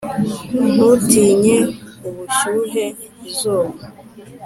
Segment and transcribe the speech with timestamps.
[0.73, 1.57] ntutinye
[2.07, 3.83] ubushyuhe o 'izuba;